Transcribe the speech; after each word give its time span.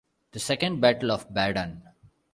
The 0.31 0.39
second 0.39 0.79
battle 0.81 1.11
of 1.11 1.29
Badon. 1.29 1.83